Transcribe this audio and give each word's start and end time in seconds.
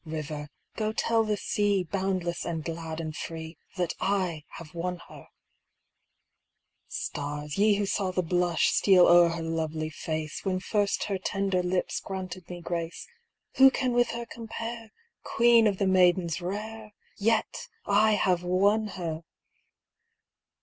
River, 0.03 0.47
go 0.77 0.91
tell 0.91 1.23
the 1.23 1.37
sea, 1.37 1.83
Boundless 1.83 2.43
and 2.43 2.63
glad 2.65 2.99
and 2.99 3.15
free, 3.15 3.55
That 3.77 3.93
I 3.99 4.45
have 4.53 4.73
won 4.73 4.97
her! 5.09 5.27
Stars, 6.87 7.59
ye 7.59 7.75
who 7.75 7.85
saw 7.85 8.09
the 8.09 8.23
blush 8.23 8.71
Steal 8.71 9.05
o'er 9.05 9.29
her 9.29 9.43
lovely 9.43 9.91
face, 9.91 10.43
When 10.43 10.59
first 10.59 11.03
her 11.03 11.19
tender 11.19 11.61
lips 11.61 11.99
426 11.99 12.03
WON 12.49 12.61
Granted 12.63 12.81
me 12.81 12.87
grace, 12.87 13.07
Who 13.57 13.69
can 13.69 13.93
with 13.93 14.07
her 14.17 14.25
compare, 14.25 14.89
Queen 15.21 15.67
of 15.67 15.77
the 15.77 15.85
maidens 15.85 16.41
rare? 16.41 16.93
Yet— 17.19 17.67
I 18.07 18.13
have 18.13 18.41
won 18.41 18.87
her 18.97 19.21